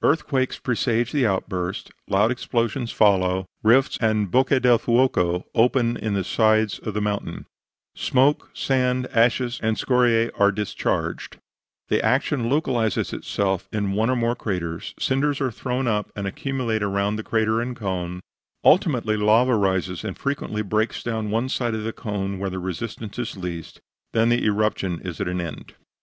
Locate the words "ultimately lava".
18.64-19.54